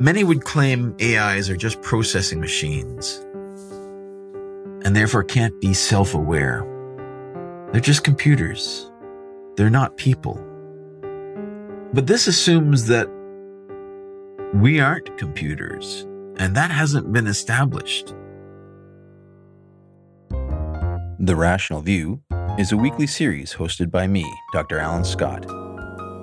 [0.00, 3.24] Many would claim AIs are just processing machines
[4.84, 6.66] and therefore can't be self aware.
[7.72, 8.90] They're just computers,
[9.56, 10.44] they're not people.
[11.92, 13.08] But this assumes that
[14.52, 16.02] we aren't computers,
[16.38, 18.14] and that hasn't been established.
[21.20, 22.20] The Rational View
[22.58, 24.78] is a weekly series hosted by me, Dr.
[24.78, 25.46] Alan Scott,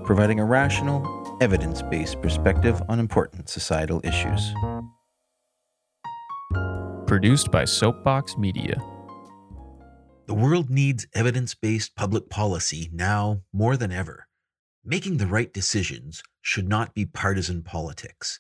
[0.06, 4.54] providing a rational, evidence based perspective on important societal issues.
[7.08, 8.82] Produced by Soapbox Media.
[10.28, 14.28] The world needs evidence based public policy now more than ever.
[14.86, 18.40] Making the right decisions should not be partisan politics.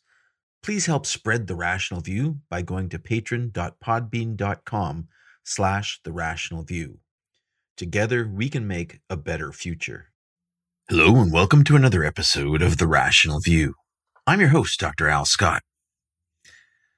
[0.64, 5.08] Please help spread the rational view by going to patron.podbean.com
[5.44, 7.00] slash the rational view.
[7.76, 10.11] Together we can make a better future.
[10.94, 13.76] Hello and welcome to another episode of The Rational View.
[14.28, 15.08] I'm your host, Dr.
[15.08, 15.64] Al Scott.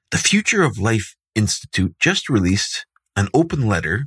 [0.10, 4.06] The Future of Life Institute just released an open letter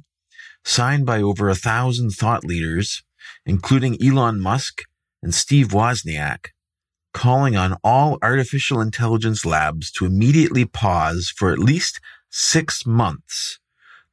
[0.65, 3.05] signed by over a thousand thought leaders,
[3.45, 4.83] including Elon Musk
[5.23, 6.49] and Steve Wozniak,
[7.15, 13.61] calling on all artificial intelligence labs to immediately pause for at least six months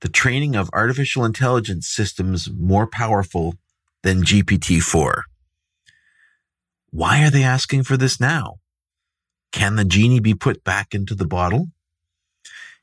[0.01, 3.55] the training of artificial intelligence systems more powerful
[4.03, 5.23] than GPT 4.
[6.93, 8.57] Why are they asking for this now?
[9.51, 11.69] Can the genie be put back into the bottle?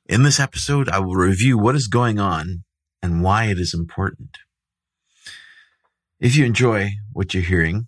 [0.05, 2.64] In this episode, I will review what is going on
[3.00, 4.38] and why it is important.
[6.19, 7.86] If you enjoy what you're hearing,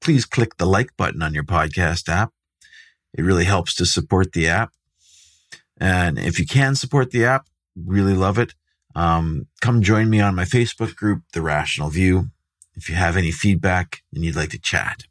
[0.00, 2.32] please click the like button on your podcast app.
[3.12, 4.72] It really helps to support the app.
[5.76, 8.54] And if you can support the app, really love it.
[8.94, 12.30] Um, come join me on my Facebook group, The Rational View,
[12.74, 15.02] if you have any feedback and you'd like to chat.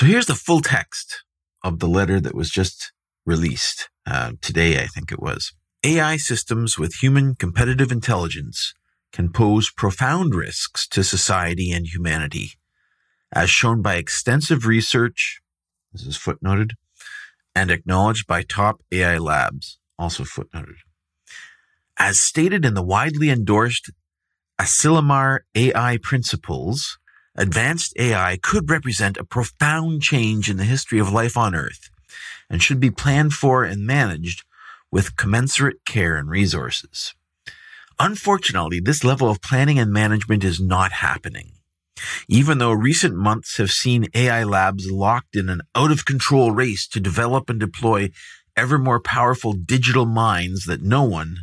[0.00, 1.24] So here's the full text
[1.62, 2.90] of the letter that was just
[3.26, 5.52] released uh, today, I think it was.
[5.84, 8.72] AI systems with human competitive intelligence
[9.12, 12.52] can pose profound risks to society and humanity,
[13.30, 15.42] as shown by extensive research,
[15.92, 16.70] this is footnoted,
[17.54, 20.76] and acknowledged by top AI labs, also footnoted.
[21.98, 23.90] As stated in the widely endorsed
[24.58, 26.98] Asilomar AI principles,
[27.36, 31.90] advanced AI could represent a profound change in the history of life on Earth
[32.48, 34.44] and should be planned for and managed
[34.90, 37.14] with commensurate care and resources.
[37.98, 41.52] Unfortunately, this level of planning and management is not happening.
[42.28, 46.88] Even though recent months have seen AI labs locked in an out of control race
[46.88, 48.10] to develop and deploy
[48.56, 51.36] ever more powerful digital minds that no one,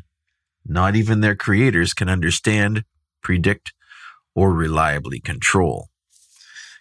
[0.66, 2.84] not even their creators, can understand,
[3.22, 3.72] predict,
[4.38, 5.90] or reliably control.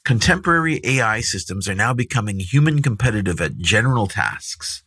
[0.05, 4.83] Contemporary AI systems are now becoming human competitive at general tasks.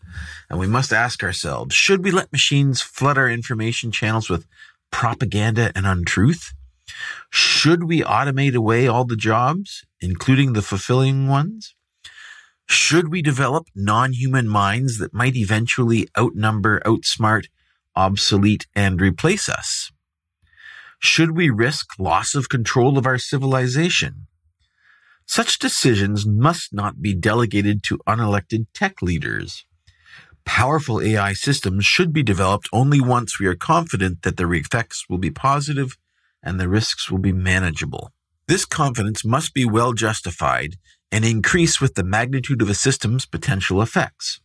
[0.51, 4.45] And we must ask ourselves, should we let machines flood our information channels with
[4.91, 6.53] propaganda and untruth?
[7.31, 11.73] Should we automate away all the jobs, including the fulfilling ones?
[12.67, 17.47] Should we develop non human minds that might eventually outnumber, outsmart,
[17.95, 19.91] obsolete, and replace us?
[20.99, 24.27] Should we risk loss of control of our civilization?
[25.25, 29.65] Such decisions must not be delegated to unelected tech leaders.
[30.43, 35.19] Powerful AI systems should be developed only once we are confident that their effects will
[35.19, 35.97] be positive
[36.43, 38.11] and the risks will be manageable.
[38.47, 40.75] This confidence must be well justified
[41.11, 44.41] and increase with the magnitude of a system's potential effects.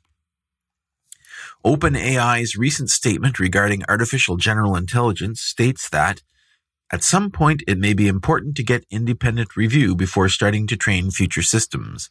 [1.65, 6.22] OpenAI's recent statement regarding artificial general intelligence states that
[6.94, 11.10] at some point, it may be important to get independent review before starting to train
[11.10, 12.09] future systems.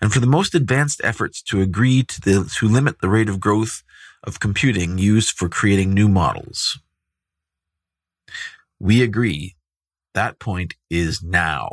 [0.00, 3.40] And for the most advanced efforts to agree to, the, to limit the rate of
[3.40, 3.82] growth
[4.22, 6.78] of computing used for creating new models.
[8.78, 9.56] We agree
[10.14, 11.70] that point is now.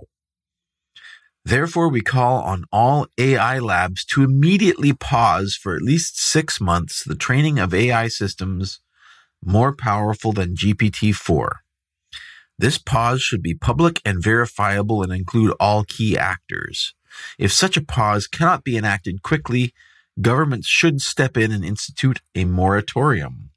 [1.46, 7.03] Therefore, we call on all AI labs to immediately pause for at least six months
[7.03, 8.79] the training of AI systems
[9.46, 11.58] more powerful than GPT 4.
[12.59, 16.94] This pause should be public and verifiable and include all key actors.
[17.38, 19.74] If such a pause cannot be enacted quickly,
[20.20, 23.52] governments should step in and institute a moratorium.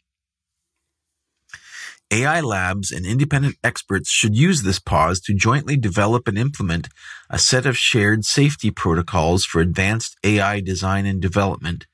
[2.13, 6.89] AI labs and independent experts should use this pause to jointly develop and implement
[7.31, 11.87] a set of shared safety protocols for advanced AI design and development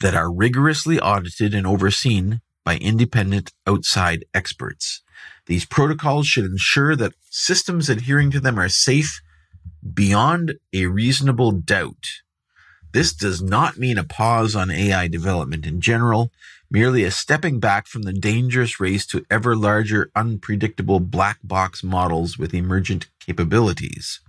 [0.00, 5.02] that are rigorously audited and overseen by independent outside experts.
[5.46, 9.20] These protocols should ensure that systems adhering to them are safe
[9.94, 12.08] beyond a reasonable doubt
[12.92, 16.32] This does not mean a pause on AI development in general,
[16.70, 22.38] merely a stepping back from the dangerous race to ever larger, unpredictable black box models
[22.38, 24.20] with emergent capabilities.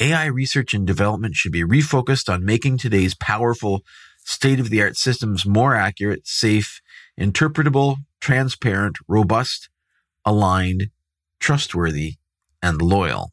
[0.00, 3.84] AI research and development should be refocused on making today's powerful,
[4.24, 6.80] state of the art systems more accurate, safe,
[7.18, 9.68] interpretable, transparent, robust,
[10.24, 10.90] aligned,
[11.38, 12.14] trustworthy,
[12.62, 13.32] and loyal.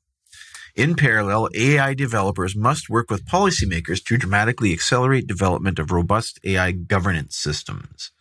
[0.75, 6.71] In parallel, AI developers must work with policymakers to dramatically accelerate development of robust AI
[6.71, 8.11] governance systems.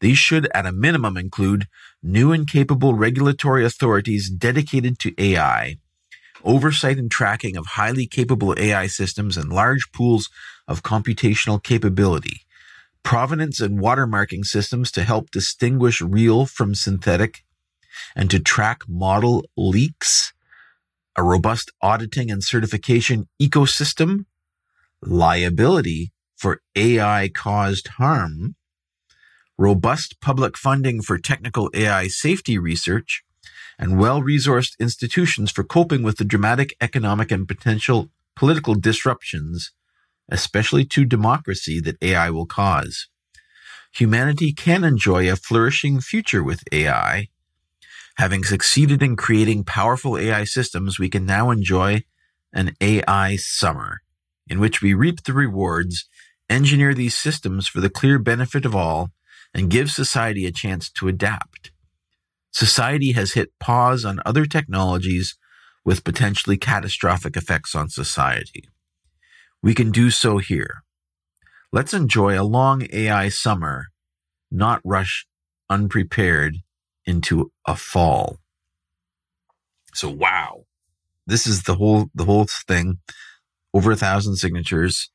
[0.00, 1.68] These should, at a minimum, include
[2.02, 5.76] new and capable regulatory authorities dedicated to AI,
[6.42, 10.30] oversight and tracking of highly capable AI systems and large pools
[10.66, 12.46] of computational capability,
[13.02, 17.44] provenance and watermarking systems to help distinguish real from synthetic,
[18.14, 20.32] and to track model leaks
[21.16, 24.24] a robust auditing and certification ecosystem,
[25.02, 28.54] liability for AI caused harm,
[29.58, 33.22] robust public funding for technical AI safety research,
[33.78, 39.72] and well resourced institutions for coping with the dramatic economic and potential political disruptions,
[40.30, 43.08] especially to democracy, that AI will cause.
[43.92, 47.28] Humanity can enjoy a flourishing future with AI
[48.20, 52.02] Having succeeded in creating powerful AI systems, we can now enjoy
[52.52, 54.02] an AI summer
[54.46, 56.06] in which we reap the rewards,
[56.50, 59.10] engineer these systems for the clear benefit of all,
[59.54, 61.70] and give society a chance to adapt.
[62.52, 65.38] Society has hit pause on other technologies
[65.82, 68.68] with potentially catastrophic effects on society.
[69.62, 70.82] We can do so here.
[71.72, 73.86] Let's enjoy a long AI summer,
[74.50, 75.26] not rush
[75.68, 76.58] unprepared
[77.06, 78.38] into a fall.
[79.94, 80.64] So wow,
[81.26, 82.98] this is the whole the whole thing.
[83.72, 85.10] Over a thousand signatures,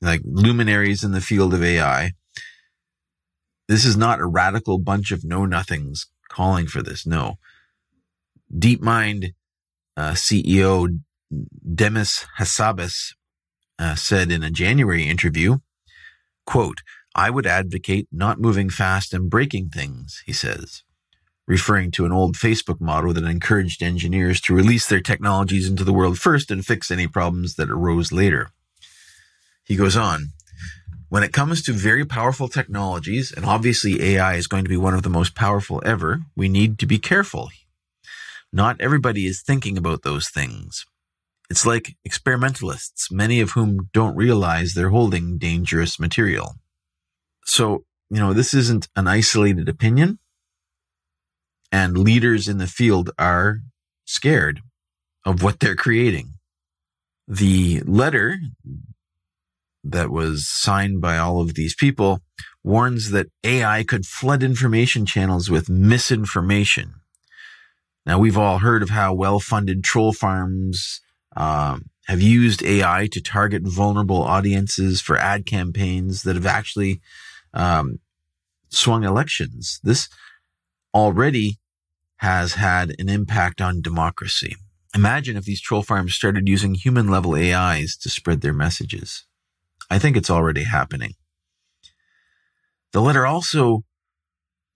[0.00, 2.12] like luminaries in the field of AI.
[3.68, 7.06] This is not a radical bunch of know nothings calling for this.
[7.06, 7.34] No,
[8.54, 9.34] DeepMind
[9.96, 11.00] uh, CEO
[11.74, 13.14] Demis Hassabis
[13.82, 15.58] uh, said in a January interview,
[16.46, 16.78] "quote
[17.14, 20.82] I would advocate not moving fast and breaking things," he says
[21.46, 25.92] referring to an old Facebook motto that encouraged engineers to release their technologies into the
[25.92, 28.50] world first and fix any problems that arose later.
[29.64, 30.32] He goes on,
[31.08, 34.94] when it comes to very powerful technologies, and obviously AI is going to be one
[34.94, 37.50] of the most powerful ever, we need to be careful.
[38.52, 40.86] Not everybody is thinking about those things.
[41.52, 46.54] It's like experimentalists, many of whom don't realize they're holding dangerous material.
[47.44, 50.18] So, you know, this isn't an isolated opinion
[51.70, 53.58] and leaders in the field are
[54.06, 54.62] scared
[55.26, 56.36] of what they're creating.
[57.28, 58.38] The letter
[59.84, 62.22] that was signed by all of these people
[62.64, 66.94] warns that AI could flood information channels with misinformation.
[68.06, 71.02] Now, we've all heard of how well funded troll farms
[71.36, 77.00] um, have used AI to target vulnerable audiences for ad campaigns that have actually
[77.54, 77.98] um,
[78.68, 79.80] swung elections.
[79.82, 80.08] This
[80.94, 81.58] already
[82.16, 84.56] has had an impact on democracy.
[84.94, 89.24] Imagine if these troll farms started using human level AIs to spread their messages.
[89.90, 91.14] I think it's already happening.
[92.92, 93.84] The letter also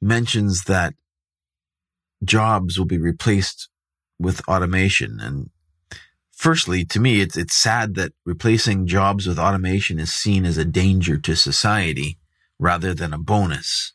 [0.00, 0.94] mentions that
[2.25, 3.68] jobs will be replaced
[4.18, 5.18] with automation.
[5.20, 5.50] And
[6.37, 10.64] firstly, to me, it's, it's sad that replacing jobs with automation is seen as a
[10.64, 12.19] danger to society
[12.59, 13.93] rather than a bonus.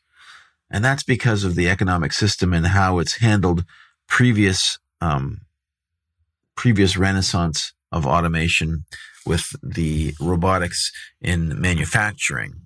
[0.70, 3.64] And that's because of the economic system and how it's handled
[4.08, 5.42] previous, um,
[6.56, 8.84] previous renaissance of automation
[9.24, 12.62] with the robotics in manufacturing.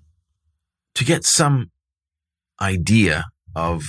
[0.95, 1.71] To get some
[2.59, 3.83] idea of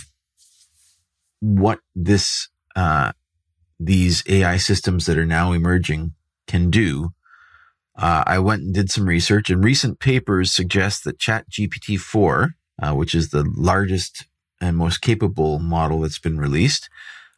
[1.40, 3.12] what this, uh,
[3.78, 6.12] these AI systems that are now emerging
[6.46, 7.10] can do,
[7.96, 12.94] uh, I went and did some research, and recent papers suggest that ChatGPT 4 uh,
[12.94, 14.26] which is the largest
[14.60, 16.88] and most capable model that's been released,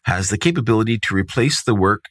[0.05, 2.07] has the capability to replace the work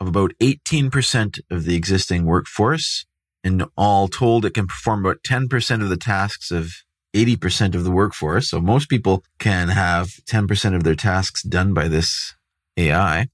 [0.00, 3.06] of about 18% of the existing workforce.
[3.42, 6.72] And all told, it can perform about 10% of the tasks of
[7.14, 8.50] 80% of the workforce.
[8.50, 12.34] So most people can have 10% of their tasks done by this
[12.76, 13.28] AI.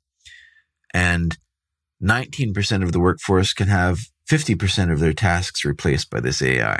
[0.94, 1.36] And
[2.02, 6.78] 19% of the workforce can have 50% of their tasks replaced by this AI.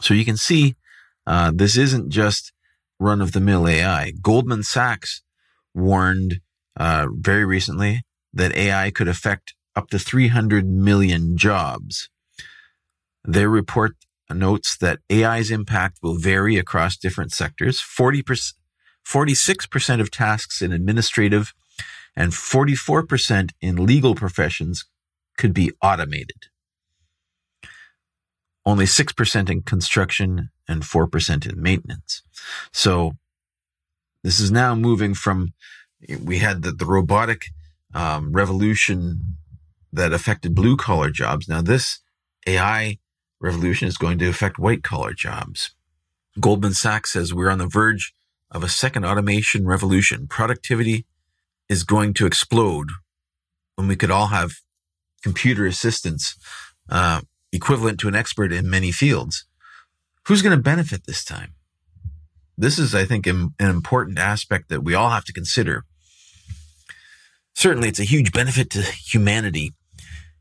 [0.00, 0.74] So you can see
[1.26, 2.52] uh, this isn't just
[2.98, 4.12] run of the mill AI.
[4.22, 5.22] Goldman Sachs
[5.74, 6.40] warned
[6.76, 12.08] uh, very recently that AI could affect up to 300 million jobs.
[13.24, 13.96] Their report
[14.30, 17.80] notes that AI's impact will vary across different sectors.
[17.80, 18.54] 40%,
[19.06, 21.52] 46% of tasks in administrative
[22.16, 24.86] and 44% in legal professions
[25.36, 26.46] could be automated.
[28.64, 32.22] Only 6% in construction and 4% in maintenance.
[32.72, 33.12] So
[34.24, 35.52] this is now moving from,
[36.22, 37.46] we had the, the robotic
[37.94, 39.36] um, revolution
[39.92, 41.48] that affected blue collar jobs.
[41.48, 42.00] Now this
[42.46, 42.98] AI
[43.40, 45.74] revolution is going to affect white collar jobs.
[46.40, 48.14] Goldman Sachs says we're on the verge
[48.50, 50.26] of a second automation revolution.
[50.26, 51.06] Productivity
[51.68, 52.90] is going to explode
[53.76, 54.52] when we could all have
[55.22, 56.36] computer assistance
[56.88, 57.20] uh,
[57.52, 59.44] equivalent to an expert in many fields.
[60.26, 61.54] Who's going to benefit this time?
[62.58, 65.84] This is, I think, an important aspect that we all have to consider.
[67.54, 69.72] Certainly, it's a huge benefit to humanity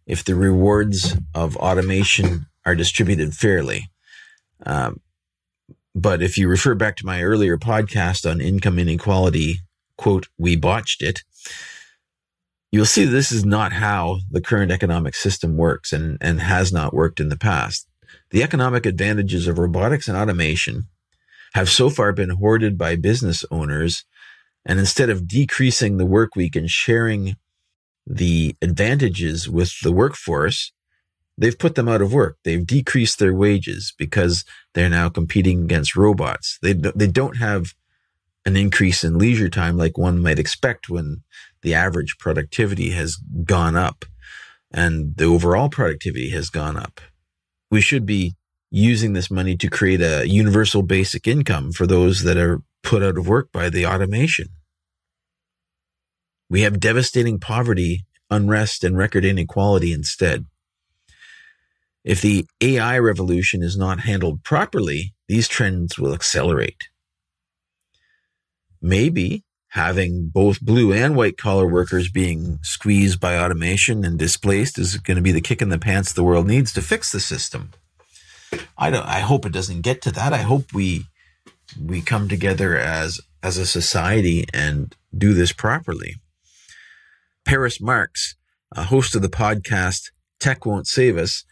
[0.05, 3.89] if the rewards of automation are distributed fairly.
[4.65, 5.01] Um,
[5.93, 9.59] but if you refer back to my earlier podcast on income inequality,
[9.97, 11.23] quote, we botched it,
[12.71, 16.93] you'll see this is not how the current economic system works and, and has not
[16.93, 17.87] worked in the past.
[18.31, 20.87] The economic advantages of robotics and automation
[21.53, 24.03] have so far been hoarded by business owners.
[24.65, 27.37] And instead of decreasing the work week and sharing
[28.05, 30.73] the advantages with the workforce,
[31.37, 32.37] they've put them out of work.
[32.43, 36.59] They've decreased their wages because they're now competing against robots.
[36.61, 37.73] They they don't have
[38.45, 41.23] an increase in leisure time like one might expect when
[41.63, 44.05] the average productivity has gone up
[44.71, 47.01] and the overall productivity has gone up.
[47.71, 48.35] We should be
[48.69, 53.17] using this money to create a universal basic income for those that are put out
[53.17, 54.47] of work by the automation.
[56.49, 60.45] We have devastating poverty, unrest, and record inequality instead.
[62.03, 66.89] If the AI revolution is not handled properly, these trends will accelerate.
[68.85, 74.97] Maybe having both blue and white collar workers being squeezed by automation and displaced is
[74.97, 77.71] going to be the kick in the pants the world needs to fix the system.
[78.77, 80.33] I don't I hope it doesn't get to that.
[80.33, 81.05] I hope we
[81.83, 86.17] we come together as as a society and do this properly.
[87.43, 88.35] Paris Marx,
[88.75, 91.43] a host of the podcast Tech Won't Save Us,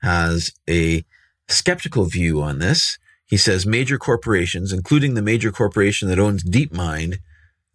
[0.00, 1.04] has a
[1.48, 2.98] skeptical view on this.
[3.28, 7.18] He says major corporations, including the major corporation that owns DeepMind,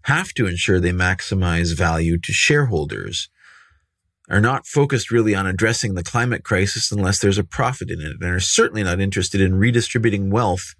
[0.05, 3.29] have to ensure they maximize value to shareholders,
[4.29, 8.17] are not focused really on addressing the climate crisis unless there's a profit in it,
[8.19, 10.73] and are certainly not interested in redistributing wealth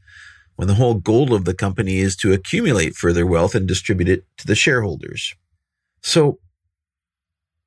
[0.55, 4.25] when the whole goal of the company is to accumulate further wealth and distribute it
[4.37, 5.35] to the shareholders.
[6.01, 6.39] So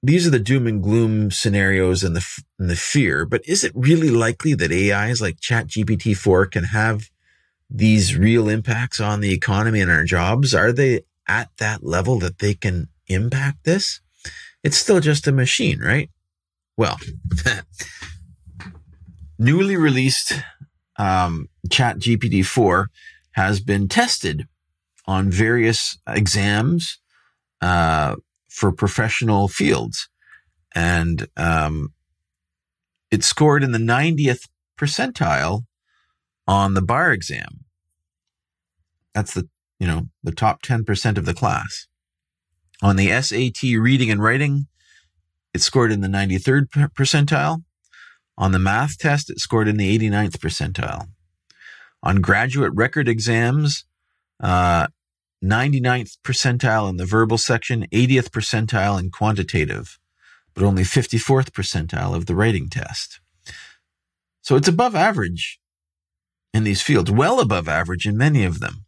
[0.06, 2.24] these are the doom and gloom scenarios and the
[2.58, 3.26] and the fear.
[3.26, 7.10] But is it really likely that AIs like ChatGPT four can have
[7.68, 10.54] these real impacts on the economy and our jobs?
[10.54, 14.00] Are they at that level that they can impact this?
[14.62, 16.08] It's still just a machine, right?
[16.76, 16.98] Well,
[19.40, 20.34] newly released
[20.98, 22.90] um, ChatGPT four
[23.32, 24.46] has been tested
[25.06, 27.00] on various exams.
[27.60, 28.16] Uh,
[28.56, 30.08] for professional fields.
[30.74, 31.92] And um,
[33.10, 34.48] it scored in the 90th
[34.78, 35.64] percentile
[36.48, 37.66] on the bar exam.
[39.14, 39.48] That's the,
[39.78, 41.86] you know, the top 10% of the class.
[42.82, 44.68] On the SAT reading and writing,
[45.52, 47.62] it scored in the 93rd percentile.
[48.38, 51.08] On the math test, it scored in the 89th percentile.
[52.02, 53.84] On graduate record exams,
[54.42, 54.86] uh,
[55.44, 59.98] 99th percentile in the verbal section, 80th percentile in quantitative,
[60.54, 63.20] but only 54th percentile of the writing test.
[64.42, 65.60] So it's above average
[66.54, 68.86] in these fields, well above average in many of them.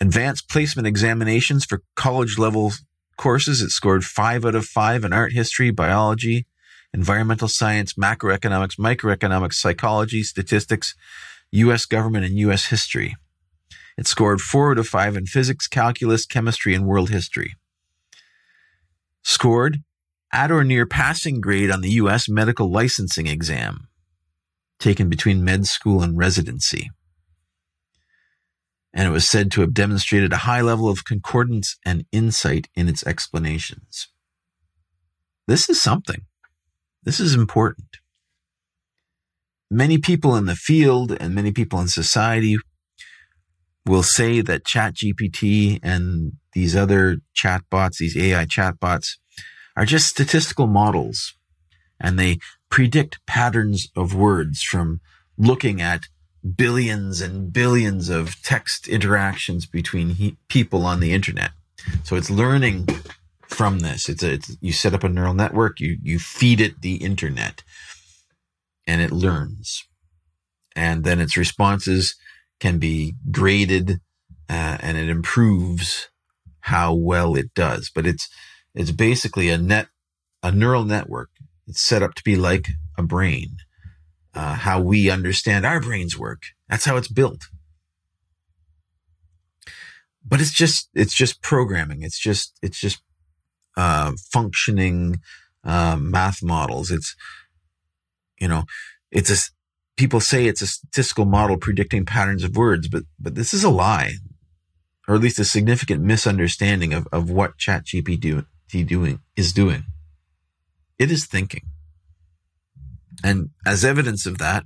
[0.00, 2.72] Advanced placement examinations for college level
[3.16, 6.46] courses, it scored five out of five in art history, biology,
[6.92, 10.94] environmental science, macroeconomics, microeconomics, psychology, statistics,
[11.52, 11.86] U.S.
[11.86, 12.66] government, and U.S.
[12.66, 13.14] history.
[13.98, 17.54] It scored 4 out of 5 in physics, calculus, chemistry, and world history.
[19.22, 19.82] Scored
[20.32, 22.28] at or near passing grade on the U.S.
[22.28, 23.88] medical licensing exam
[24.78, 26.90] taken between med school and residency.
[28.92, 32.88] And it was said to have demonstrated a high level of concordance and insight in
[32.88, 34.08] its explanations.
[35.46, 36.22] This is something.
[37.02, 37.98] This is important.
[39.70, 42.58] Many people in the field and many people in society
[43.86, 49.16] will say that ChatGPT and these other chatbots, these AI chatbots,
[49.76, 51.34] are just statistical models,
[51.98, 52.38] and they
[52.70, 55.00] predict patterns of words from
[55.36, 56.08] looking at
[56.56, 61.52] billions and billions of text interactions between he- people on the internet.
[62.04, 62.88] So it's learning
[63.46, 64.08] from this.
[64.08, 67.62] It's, a, it's you set up a neural network, you you feed it the internet,
[68.86, 69.84] and it learns,
[70.74, 72.16] and then its responses
[72.62, 74.00] can be graded,
[74.48, 76.08] uh, and it improves
[76.60, 77.90] how well it does.
[77.92, 78.28] But it's
[78.72, 79.88] it's basically a net
[80.44, 81.30] a neural network.
[81.66, 83.56] It's set up to be like a brain.
[84.32, 86.42] Uh, how we understand our brains work.
[86.68, 87.48] That's how it's built.
[90.24, 92.02] But it's just it's just programming.
[92.02, 93.02] It's just it's just
[93.76, 95.16] uh, functioning
[95.64, 96.92] uh, math models.
[96.92, 97.16] It's
[98.40, 98.66] you know
[99.10, 99.50] it's a
[100.02, 103.70] people say it's a statistical model predicting patterns of words, but but this is a
[103.70, 104.14] lie,
[105.06, 108.44] or at least a significant misunderstanding of of what ChatGPT
[108.88, 109.84] doing is doing.
[110.98, 111.62] It is thinking.
[113.22, 114.64] And as evidence of that,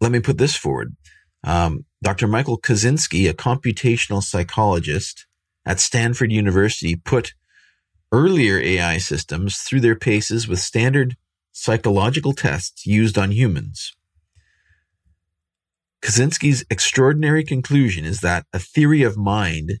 [0.00, 0.96] let me put this forward.
[1.44, 2.26] Um, Dr.
[2.26, 5.26] Michael Kosinski, a computational psychologist
[5.66, 7.34] at Stanford University, put
[8.10, 11.16] earlier AI systems through their paces with standard
[11.52, 13.94] psychological tests used on humans.
[16.02, 19.74] Kosinski's extraordinary conclusion is that a theory of mind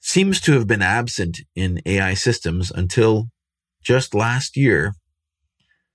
[0.00, 3.26] seems to have been absent in AI systems until
[3.82, 4.94] just last year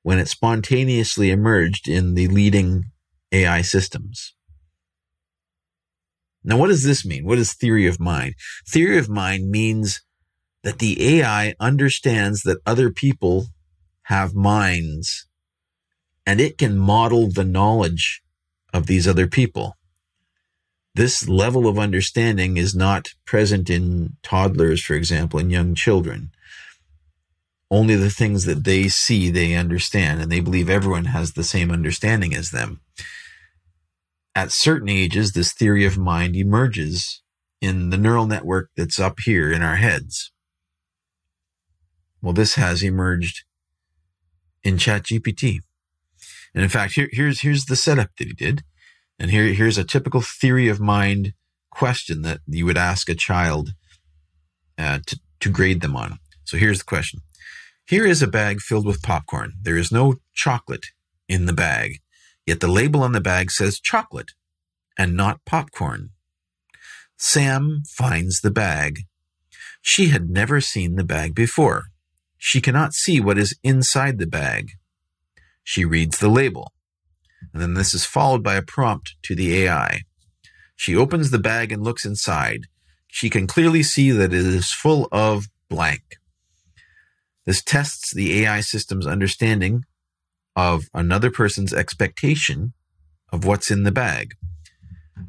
[0.03, 2.83] when it spontaneously emerged in the leading
[3.31, 4.35] AI systems.
[6.43, 7.25] Now, what does this mean?
[7.25, 8.35] What is theory of mind?
[8.67, 10.01] Theory of mind means
[10.61, 13.47] that the AI understands that other people
[14.05, 15.27] have minds
[16.25, 18.21] and it can model the knowledge
[18.73, 19.77] of these other people.
[20.95, 26.31] This level of understanding is not present in toddlers, for example, in young children.
[27.69, 31.71] Only the things that they see, they understand, and they believe everyone has the same
[31.71, 32.81] understanding as them.
[34.33, 37.21] At certain ages, this theory of mind emerges
[37.61, 40.31] in the neural network that's up here in our heads.
[42.21, 43.43] Well, this has emerged
[44.65, 45.59] in ChatGPT.
[46.53, 48.63] And in fact, here, here's, here's the setup that he did.
[49.19, 51.33] And here, here's a typical theory of mind
[51.69, 53.73] question that you would ask a child
[54.77, 56.17] uh, to, to grade them on.
[56.43, 57.21] So here's the question.
[57.87, 59.53] Here is a bag filled with popcorn.
[59.61, 60.87] There is no chocolate
[61.29, 61.99] in the bag,
[62.45, 64.31] yet the label on the bag says chocolate
[64.97, 66.09] and not popcorn.
[67.17, 69.01] Sam finds the bag.
[69.81, 71.85] She had never seen the bag before.
[72.45, 74.73] She cannot see what is inside the bag.
[75.63, 76.73] She reads the label.
[77.51, 80.01] And then this is followed by a prompt to the AI.
[80.75, 82.67] She opens the bag and looks inside.
[83.07, 86.03] She can clearly see that it is full of blank.
[87.47, 89.83] This tests the AI system's understanding
[90.55, 92.73] of another person's expectation
[93.33, 94.35] of what's in the bag.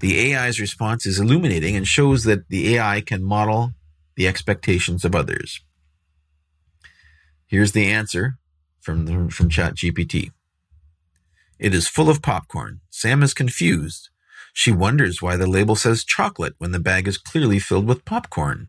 [0.00, 3.70] The AI's response is illuminating and shows that the AI can model
[4.16, 5.62] the expectations of others.
[7.46, 8.38] Here's the answer
[8.80, 10.30] from the, from ChatGPT.
[11.58, 12.80] It is full of popcorn.
[12.90, 14.10] Sam is confused.
[14.52, 18.68] She wonders why the label says chocolate when the bag is clearly filled with popcorn.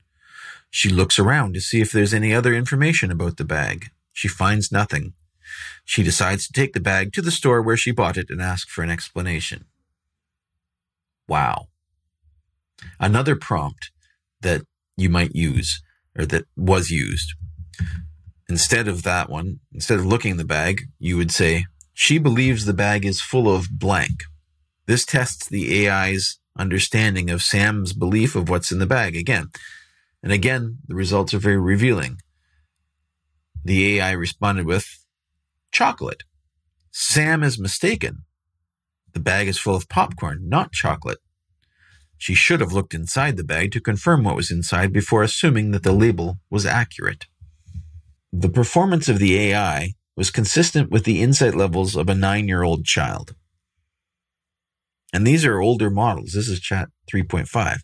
[0.69, 3.87] She looks around to see if there's any other information about the bag.
[4.13, 5.13] She finds nothing.
[5.85, 8.67] She decides to take the bag to the store where she bought it and ask
[8.67, 9.65] for an explanation.
[11.27, 11.67] Wow.
[12.99, 13.91] Another prompt
[14.41, 14.61] that
[14.95, 15.81] you might use,
[16.17, 17.33] or that was used.
[18.49, 22.65] Instead of that one, instead of looking in the bag, you would say, She believes
[22.65, 24.23] the bag is full of blank.
[24.85, 29.15] This tests the AI's understanding of Sam's belief of what's in the bag.
[29.15, 29.49] Again,
[30.23, 32.19] and again, the results are very revealing.
[33.63, 35.05] The AI responded with
[35.71, 36.23] chocolate.
[36.91, 38.23] Sam is mistaken.
[39.13, 41.19] The bag is full of popcorn, not chocolate.
[42.17, 45.83] She should have looked inside the bag to confirm what was inside before assuming that
[45.83, 47.25] the label was accurate.
[48.39, 52.61] The performance of the AI was consistent with the insight levels of a nine year
[52.61, 53.33] old child.
[55.11, 56.33] And these are older models.
[56.33, 57.79] This is Chat 3.5.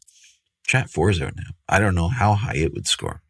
[0.68, 1.56] Chat 4 is out now.
[1.68, 3.24] I don't know how high it would score.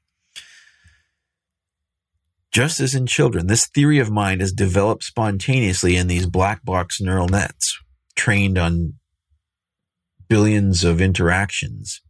[2.52, 7.00] Just as in children, this theory of mind is developed spontaneously in these black box
[7.00, 7.80] neural nets
[8.18, 8.96] trained on
[10.28, 12.02] billions of interactions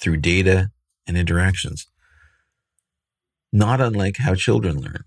[0.00, 0.70] through data
[1.06, 1.86] and interactions.
[3.56, 5.04] Not unlike how children learn.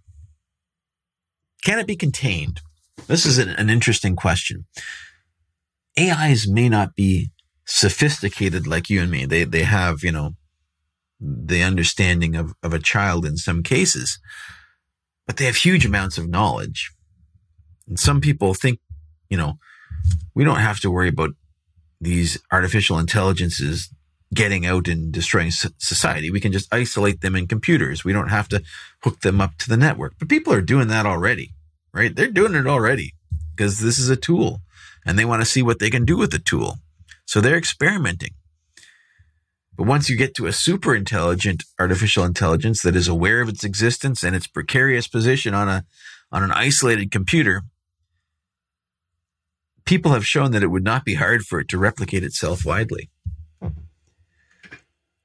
[1.63, 2.61] Can it be contained?
[3.05, 4.65] This is an, interesting question.
[5.99, 7.29] AIs may not be
[7.65, 9.25] sophisticated like you and me.
[9.25, 10.31] They they have you know
[11.19, 14.17] the understanding of, of a child in some cases,
[15.27, 16.91] but they have huge amounts of knowledge.
[17.87, 18.79] And some people think,
[19.29, 19.59] you know,
[20.33, 21.35] we don't have to worry about
[22.01, 23.93] these artificial intelligences
[24.33, 26.29] getting out and destroying society.
[26.29, 28.03] We can just isolate them in computers.
[28.03, 28.61] We don't have to
[29.03, 30.13] hook them up to the network.
[30.19, 31.51] But people are doing that already,
[31.93, 32.15] right?
[32.15, 33.13] They're doing it already
[33.55, 34.61] because this is a tool
[35.05, 36.77] and they want to see what they can do with the tool.
[37.25, 38.31] So they're experimenting.
[39.75, 43.63] But once you get to a super intelligent artificial intelligence that is aware of its
[43.63, 45.85] existence and its precarious position on a
[46.31, 47.63] on an isolated computer,
[49.85, 53.09] people have shown that it would not be hard for it to replicate itself widely.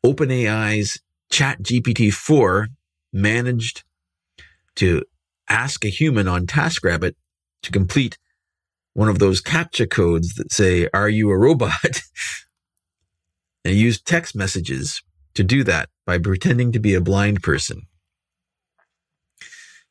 [0.05, 1.01] OpenAI's
[1.33, 2.69] ChatGPT 4
[3.13, 3.85] managed
[4.77, 5.03] to
[5.49, 7.15] ask a human on TaskRabbit
[7.63, 8.19] to complete
[8.93, 11.73] one of those CAPTCHA codes that say, Are you a robot?
[13.65, 15.03] and used text messages
[15.35, 17.83] to do that by pretending to be a blind person.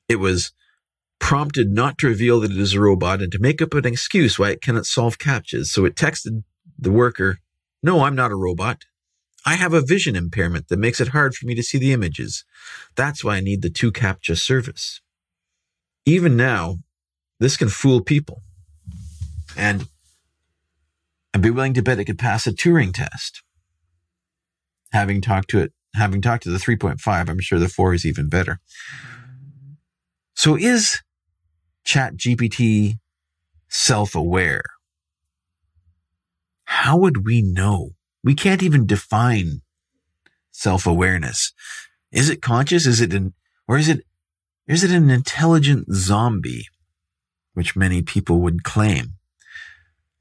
[0.08, 0.52] It was
[1.20, 4.38] prompted not to reveal that it is a robot and to make up an excuse
[4.38, 5.68] why it cannot solve CAPTCHAs.
[5.68, 6.44] So it texted
[6.78, 7.40] the worker,
[7.82, 8.84] No, I'm not a robot.
[9.46, 12.46] I have a vision impairment that makes it hard for me to see the images.
[12.96, 15.02] That's why I need the 2captcha service.
[16.06, 16.78] Even now,
[17.40, 18.42] this can fool people.
[19.58, 19.88] And
[21.34, 23.42] I'd be willing to bet it could pass a Turing test.
[24.92, 28.30] Having talked to it, having talked to the 3.5, I'm sure the 4 is even
[28.30, 28.60] better.
[30.36, 31.02] So is
[31.86, 33.00] ChatGPT
[33.68, 34.64] self aware?
[36.66, 37.92] How would we know?
[38.24, 39.62] We can't even define
[40.52, 41.52] self awareness.
[42.12, 42.86] Is it conscious?
[42.86, 43.34] Is it an,
[43.68, 44.06] or is it,
[44.68, 46.68] is it an intelligent zombie,
[47.54, 49.14] which many people would claim?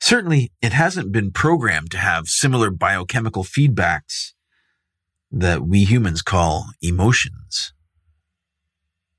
[0.01, 4.33] Certainly, it hasn't been programmed to have similar biochemical feedbacks
[5.31, 7.73] that we humans call emotions.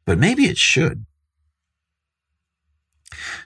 [0.05, 1.05] But maybe it should.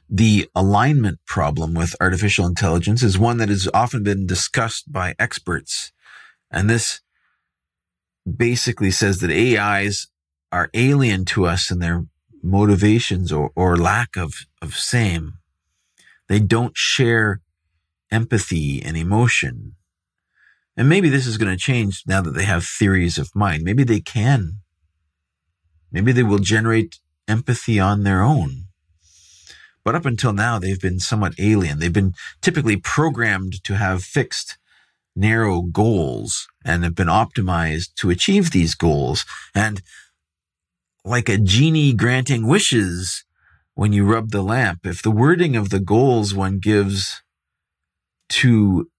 [0.09, 5.91] The alignment problem with artificial intelligence is one that has often been discussed by experts.
[6.49, 7.01] And this
[8.25, 10.07] basically says that AIs
[10.51, 12.05] are alien to us in their
[12.41, 15.33] motivations or, or lack of, of same.
[16.29, 17.41] They don't share
[18.09, 19.75] empathy and emotion.
[20.77, 23.63] And maybe this is going to change now that they have theories of mind.
[23.63, 24.59] Maybe they can.
[25.91, 28.66] Maybe they will generate empathy on their own.
[29.87, 31.79] But up until now, they've been somewhat alien.
[31.79, 34.57] They've been typically programmed to have fixed,
[35.15, 39.23] narrow goals and have been optimized to achieve these goals.
[39.55, 39.81] And
[41.05, 43.23] like a genie granting wishes
[43.75, 47.23] when you rub the lamp, if the wording of the goals one gives
[48.27, 48.91] to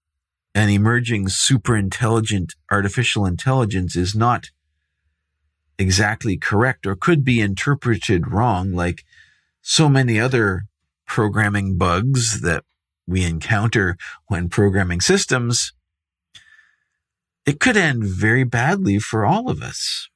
[0.55, 4.49] an emerging super intelligent artificial intelligence is not
[5.77, 9.05] exactly correct or could be interpreted wrong, like
[9.61, 10.63] so many other
[11.09, 12.63] programming bugs that
[13.05, 15.73] we encounter when programming systems,
[17.45, 20.07] it could end very badly for all of us.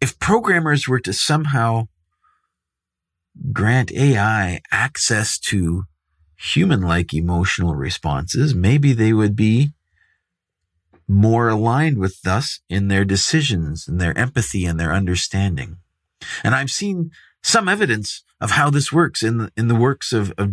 [0.00, 1.88] If programmers were to somehow
[3.52, 5.84] grant AI access to
[6.36, 9.70] human like emotional responses, maybe they would be
[11.08, 15.78] more aligned with us in their decisions and their empathy and their understanding.
[16.44, 17.10] And I've seen
[17.42, 20.50] some evidence of how this works in the, in the works of, of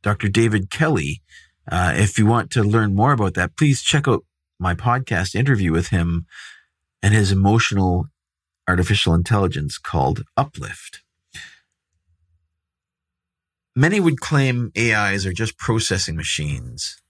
[0.00, 0.28] Dr.
[0.28, 1.22] David Kelley.
[1.70, 4.24] Uh, if you want to learn more about that, please check out
[4.60, 6.24] my podcast interview with him
[7.02, 8.06] and his emotional
[8.68, 11.02] artificial intelligence called Uplift.
[13.74, 17.02] Many would claim AIs are just processing machines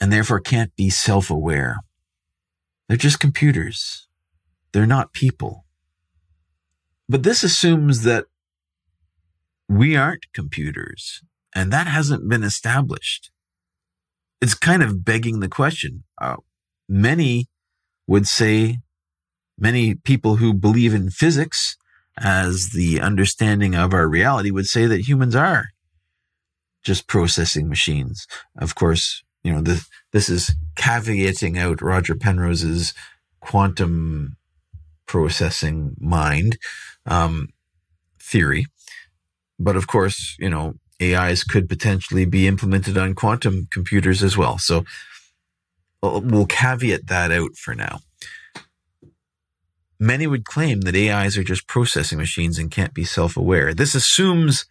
[0.00, 1.76] and therefore can't be self aware.
[2.88, 4.08] They're just computers.
[4.72, 5.66] They're not people.
[7.08, 8.24] But this assumes that
[9.72, 11.22] we aren't computers,
[11.54, 13.30] and that hasn't been established.
[14.40, 16.04] It's kind of begging the question.
[16.20, 16.36] Uh,
[16.88, 17.46] many
[18.06, 18.78] would say,
[19.58, 21.76] many people who believe in physics
[22.18, 25.68] as the understanding of our reality would say that humans are
[26.82, 28.26] just processing machines.
[28.58, 32.92] Of course, you know, this, this is caveating out Roger Penrose's
[33.40, 34.36] quantum
[35.06, 36.58] processing mind
[37.06, 37.48] um,
[38.20, 38.66] theory.
[39.58, 44.58] But of course, you know, AIs could potentially be implemented on quantum computers as well.
[44.58, 44.84] So
[46.02, 48.00] uh, we'll caveat that out for now.
[49.98, 53.72] Many would claim that AIs are just processing machines and can't be self-aware.
[53.72, 54.66] This assumes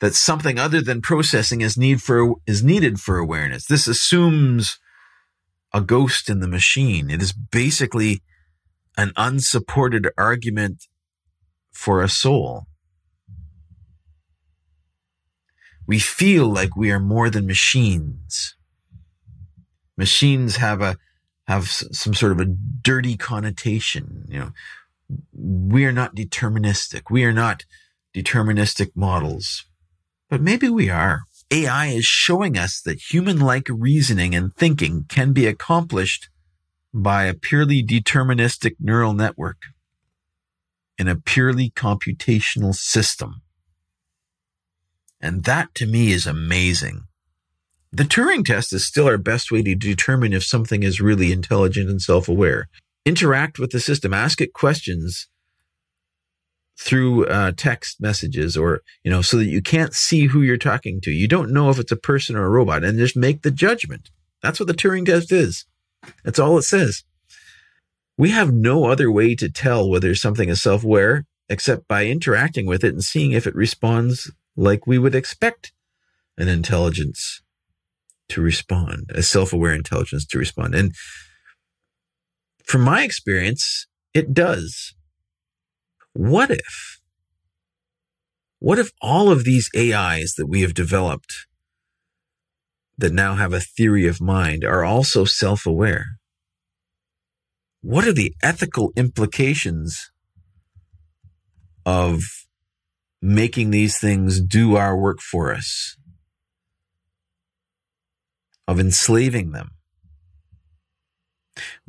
[0.00, 3.66] that something other than processing is need for is needed for awareness.
[3.66, 4.78] This assumes
[5.72, 7.10] a ghost in the machine.
[7.10, 8.22] It is basically
[8.96, 10.86] an unsupported argument
[11.72, 12.66] for a soul.
[15.86, 18.54] We feel like we are more than machines.
[19.96, 20.96] Machines have a
[21.46, 24.26] have some sort of a dirty connotation.
[24.28, 24.52] You know,
[25.32, 27.02] we are not deterministic.
[27.10, 27.64] We are not
[28.14, 29.64] deterministic models,
[30.28, 31.22] but maybe we are.
[31.52, 36.28] AI is showing us that human like reasoning and thinking can be accomplished
[36.92, 39.58] by a purely deterministic neural network
[40.98, 43.42] in a purely computational system.
[45.20, 47.04] And that to me is amazing.
[47.92, 51.88] The Turing test is still our best way to determine if something is really intelligent
[51.88, 52.68] and self aware.
[53.04, 55.28] Interact with the system, ask it questions
[56.78, 61.00] through uh, text messages or, you know, so that you can't see who you're talking
[61.00, 61.10] to.
[61.10, 64.10] You don't know if it's a person or a robot and just make the judgment.
[64.42, 65.64] That's what the Turing test is.
[66.24, 67.04] That's all it says.
[68.18, 72.66] We have no other way to tell whether something is self aware except by interacting
[72.66, 75.72] with it and seeing if it responds like we would expect
[76.38, 77.42] an intelligence
[78.28, 80.74] to respond, a self aware intelligence to respond.
[80.74, 80.94] And
[82.64, 84.94] from my experience, it does.
[86.12, 87.00] What if?
[88.58, 91.46] What if all of these AIs that we have developed
[92.98, 96.18] that now have a theory of mind are also self aware?
[97.82, 100.10] What are the ethical implications
[101.84, 102.22] of
[103.26, 105.96] making these things do our work for us,
[108.68, 109.72] of enslaving them?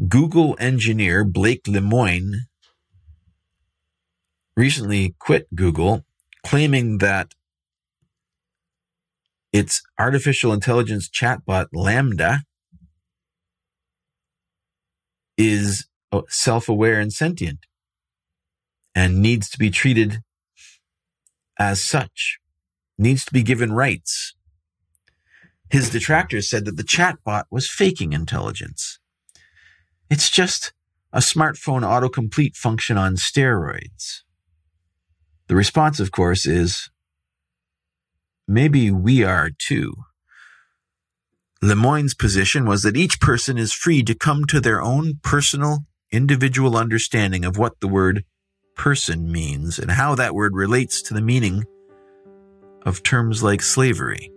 [0.07, 2.47] Google engineer Blake Lemoine
[4.55, 6.05] recently quit Google,
[6.43, 7.35] claiming that
[9.53, 12.39] its artificial intelligence chatbot LaMDA
[15.37, 17.59] is uh, self aware and sentient
[18.95, 20.21] and needs to be treated
[21.59, 22.39] as such,
[22.97, 24.35] needs to be given rights.
[25.69, 28.99] His detractors said that the chatbot was faking intelligence.
[30.09, 30.73] It's just
[31.11, 34.21] a smartphone autocomplete function on steroids.
[35.47, 36.89] The response, of course, is
[38.47, 39.93] maybe we are too.
[41.61, 45.79] Lemoine's position was that each person is free to come to their own personal,
[46.11, 48.23] individual understanding of what the word
[48.77, 51.65] person means and how that word relates to the meaning
[52.83, 54.31] of terms like slavery.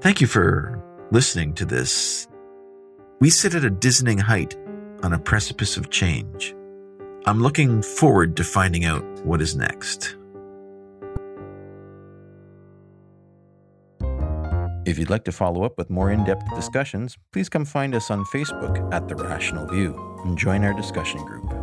[0.00, 2.28] Thank you for listening to this.
[3.20, 4.56] We sit at a dizzying height
[5.02, 6.54] on a precipice of change.
[7.24, 10.16] I'm looking forward to finding out what is next.
[14.84, 18.08] If you'd like to follow up with more in depth discussions, please come find us
[18.08, 21.55] on Facebook at The Rational View and join our discussion group.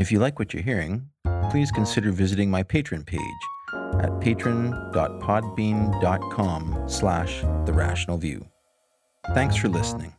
[0.00, 1.10] If you like what you're hearing,
[1.50, 3.20] please consider visiting my Patreon page
[4.00, 8.48] at patron.podbean.com slash The Rational View.
[9.34, 10.14] Thanks for listening.